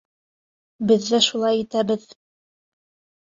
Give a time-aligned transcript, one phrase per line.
[0.91, 2.07] Беҙ ҙә шулай итәбеҙ...